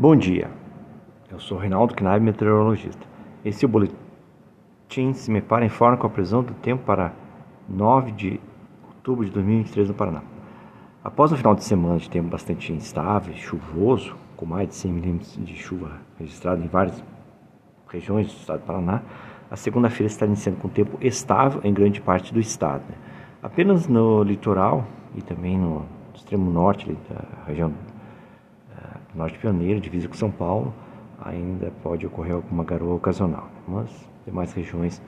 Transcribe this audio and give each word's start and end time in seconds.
Bom 0.00 0.16
dia, 0.16 0.50
eu 1.30 1.38
sou 1.38 1.58
Reinaldo 1.58 1.94
Knaib, 1.94 2.24
meteorologista. 2.24 3.06
Esse 3.44 3.66
é 3.66 3.68
o 3.68 3.70
boletim 3.70 5.12
se 5.12 5.30
me 5.30 5.42
para 5.42 5.62
informa 5.66 5.98
com 5.98 6.06
a 6.06 6.08
previsão 6.08 6.42
do 6.42 6.54
tempo 6.54 6.84
para 6.86 7.12
9 7.68 8.10
de 8.12 8.40
outubro 8.82 9.26
de 9.26 9.30
2023 9.30 9.88
no 9.88 9.94
Paraná. 9.94 10.22
Após 11.04 11.32
um 11.32 11.36
final 11.36 11.54
de 11.54 11.64
semana 11.64 11.98
de 11.98 12.08
tempo 12.08 12.30
bastante 12.30 12.72
instável, 12.72 13.34
chuvoso, 13.34 14.16
com 14.38 14.46
mais 14.46 14.68
de 14.68 14.74
100 14.76 14.90
milímetros 14.90 15.38
de 15.44 15.54
chuva 15.54 15.98
registrado 16.18 16.64
em 16.64 16.66
várias 16.66 17.04
regiões 17.86 18.28
do 18.28 18.38
estado 18.38 18.60
do 18.60 18.64
Paraná, 18.64 19.02
a 19.50 19.56
segunda-feira 19.56 20.10
está 20.10 20.24
iniciando 20.24 20.60
com 20.60 20.68
tempo 20.70 20.96
estável 21.02 21.60
em 21.62 21.74
grande 21.74 22.00
parte 22.00 22.32
do 22.32 22.40
estado. 22.40 22.84
Né? 22.88 22.94
Apenas 23.42 23.86
no 23.86 24.22
litoral 24.22 24.86
e 25.14 25.20
também 25.20 25.58
no 25.58 25.84
extremo 26.14 26.50
norte 26.50 26.90
da 27.06 27.44
região 27.46 27.70
norte 29.14 29.38
pioneiro, 29.38 29.80
divisa 29.80 30.08
com 30.08 30.14
São 30.14 30.30
Paulo, 30.30 30.72
ainda 31.20 31.72
pode 31.82 32.06
ocorrer 32.06 32.34
alguma 32.34 32.64
garoa 32.64 32.94
ocasional, 32.94 33.48
mas 33.66 34.08
demais 34.24 34.52
regiões 34.52 35.02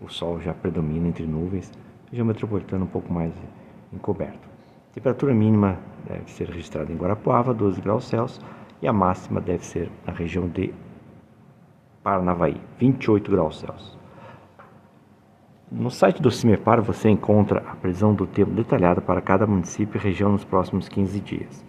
o 0.00 0.08
sol 0.08 0.40
já 0.40 0.54
predomina 0.54 1.08
entre 1.08 1.26
nuvens, 1.26 1.72
região 2.10 2.26
metropolitana 2.26 2.84
um 2.84 2.88
pouco 2.88 3.12
mais 3.12 3.32
encoberto. 3.92 4.48
Temperatura 4.92 5.34
mínima 5.34 5.78
deve 6.08 6.30
ser 6.30 6.48
registrada 6.48 6.92
em 6.92 6.96
Guarapuava, 6.96 7.52
12 7.52 7.80
graus 7.80 8.04
Celsius, 8.04 8.44
e 8.80 8.86
a 8.86 8.92
máxima 8.92 9.40
deve 9.40 9.64
ser 9.64 9.90
na 10.06 10.12
região 10.12 10.48
de 10.48 10.72
Paranavaí, 12.02 12.60
28 12.78 13.30
graus 13.30 13.60
Celsius. 13.60 13.98
No 15.70 15.90
site 15.90 16.22
do 16.22 16.30
CIMEPAR 16.30 16.80
você 16.80 17.10
encontra 17.10 17.60
a 17.60 17.76
previsão 17.76 18.14
do 18.14 18.26
tempo 18.26 18.52
detalhada 18.52 19.00
para 19.00 19.20
cada 19.20 19.46
município 19.46 19.98
e 19.98 20.02
região 20.02 20.32
nos 20.32 20.44
próximos 20.44 20.88
15 20.88 21.20
dias 21.20 21.68